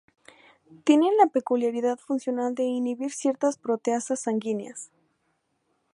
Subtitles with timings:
[0.83, 4.89] Tienen la peculiaridad funcional de inhibir ciertas proteasas sanguíneas.